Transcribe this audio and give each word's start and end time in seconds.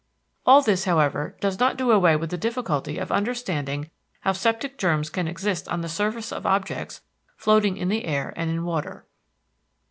All 0.47 0.63
this 0.63 0.85
however 0.85 1.37
does 1.41 1.59
not 1.59 1.77
do 1.77 1.91
away 1.91 2.15
with 2.15 2.31
the 2.31 2.35
difficulty 2.39 2.97
of 2.97 3.11
understanding 3.11 3.91
how 4.21 4.31
septic 4.31 4.79
germs 4.79 5.11
can 5.11 5.27
exist 5.27 5.67
on 5.69 5.81
the 5.81 5.87
surface 5.87 6.31
of 6.31 6.43
objects, 6.43 7.01
floating 7.37 7.77
in 7.77 7.89
the 7.89 8.05
air 8.05 8.33
and 8.35 8.49
in 8.49 8.65
water. 8.65 9.05